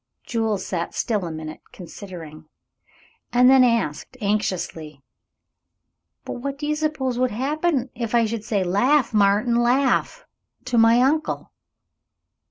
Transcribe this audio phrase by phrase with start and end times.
[0.25, 2.45] Jules sat still a minute, considering,
[3.31, 5.03] and then asked, anxiously,
[6.25, 10.25] "But what do you suppose would happen if I should say 'Laugh, Martin, laugh,'
[10.65, 11.51] to my uncle?"